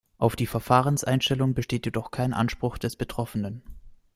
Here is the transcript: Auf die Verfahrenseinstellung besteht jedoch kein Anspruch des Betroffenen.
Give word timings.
Auf 0.17 0.35
die 0.35 0.47
Verfahrenseinstellung 0.47 1.53
besteht 1.53 1.85
jedoch 1.85 2.09
kein 2.09 2.33
Anspruch 2.33 2.79
des 2.79 2.95
Betroffenen. 2.95 3.61